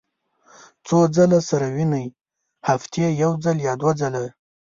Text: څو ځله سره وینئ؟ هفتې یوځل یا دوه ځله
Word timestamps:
څو 0.85 0.97
ځله 1.15 1.39
سره 1.49 1.67
وینئ؟ 1.75 2.05
هفتې 2.69 3.03
یوځل 3.23 3.57
یا 3.67 3.73
دوه 3.81 3.93
ځله 4.01 4.23